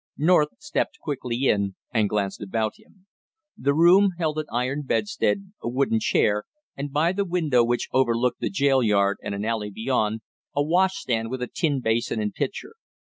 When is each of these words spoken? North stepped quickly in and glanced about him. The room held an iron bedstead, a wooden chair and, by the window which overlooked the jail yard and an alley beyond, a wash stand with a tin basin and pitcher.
North 0.17 0.49
stepped 0.57 0.97
quickly 0.99 1.43
in 1.45 1.75
and 1.93 2.09
glanced 2.09 2.41
about 2.41 2.79
him. 2.79 3.05
The 3.55 3.75
room 3.75 4.13
held 4.17 4.39
an 4.39 4.47
iron 4.51 4.81
bedstead, 4.83 5.51
a 5.61 5.69
wooden 5.69 5.99
chair 5.99 6.45
and, 6.75 6.91
by 6.91 7.11
the 7.11 7.23
window 7.23 7.63
which 7.63 7.87
overlooked 7.93 8.39
the 8.39 8.49
jail 8.49 8.81
yard 8.81 9.17
and 9.21 9.35
an 9.35 9.45
alley 9.45 9.69
beyond, 9.69 10.21
a 10.55 10.63
wash 10.63 10.95
stand 10.97 11.29
with 11.29 11.43
a 11.43 11.47
tin 11.53 11.81
basin 11.81 12.19
and 12.19 12.33
pitcher. 12.33 12.73